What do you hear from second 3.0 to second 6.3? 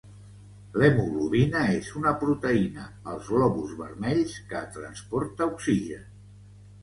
als glòbuls vermells que transporta oxigen.